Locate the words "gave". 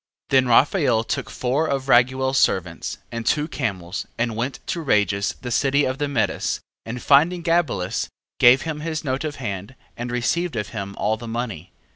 8.39-8.63